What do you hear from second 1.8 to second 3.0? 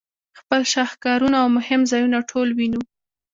ځایونه ټول وینو.